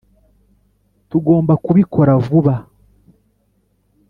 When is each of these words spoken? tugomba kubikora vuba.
tugomba 1.09 1.53
kubikora 1.65 2.13
vuba. 2.27 2.53